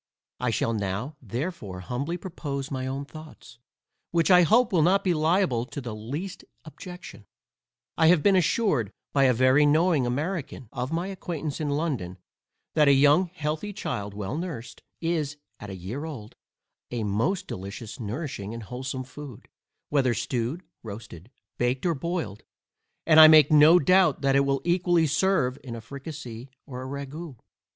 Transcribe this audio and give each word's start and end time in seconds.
I 0.39 0.49
shall 0.49 0.73
now 0.73 1.15
therefore 1.21 1.81
humbly 1.81 2.17
propose 2.17 2.71
my 2.71 2.87
own 2.87 3.05
thoughts, 3.05 3.59
which 4.09 4.31
I 4.31 4.41
hope 4.41 4.73
will 4.73 4.81
not 4.81 5.03
be 5.03 5.13
liable 5.13 5.63
to 5.67 5.79
the 5.79 5.93
least 5.93 6.43
objection. 6.65 7.27
I 7.99 8.07
have 8.07 8.23
been 8.23 8.35
assured 8.35 8.91
by 9.13 9.25
a 9.25 9.33
very 9.35 9.63
knowing 9.63 10.07
American 10.07 10.69
of 10.71 10.91
my 10.91 11.05
acquaintance 11.09 11.61
in 11.61 11.69
London, 11.69 12.17
that 12.73 12.87
a 12.87 12.93
young 12.93 13.27
healthy 13.27 13.73
child 13.73 14.15
well 14.15 14.35
nursed, 14.35 14.81
is, 15.01 15.37
at 15.59 15.69
a 15.69 15.75
year 15.75 16.03
old, 16.05 16.35
a 16.89 17.03
most 17.03 17.45
delicious 17.45 17.99
nourishing 17.99 18.55
and 18.55 18.63
wholesome 18.63 19.03
food, 19.03 19.47
whether 19.89 20.15
stewed, 20.15 20.63
roasted, 20.81 21.29
baked, 21.59 21.85
or 21.85 21.93
boiled; 21.93 22.41
and 23.05 23.19
I 23.19 23.27
make 23.27 23.51
no 23.51 23.77
doubt 23.77 24.21
that 24.21 24.35
it 24.35 24.45
will 24.47 24.61
equally 24.63 25.05
serve 25.05 25.59
in 25.63 25.75
a 25.75 25.79
fricasee, 25.79 26.49
or 26.65 26.81
a 26.81 26.87
ragoust. 26.87 27.37